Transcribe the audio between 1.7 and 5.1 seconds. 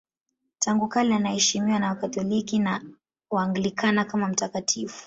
na Wakatoliki na Waanglikana kama mtakatifu.